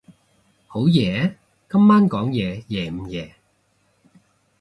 [0.65, 1.37] 好夜？
[1.69, 3.35] 今晚講嘢夜唔夜？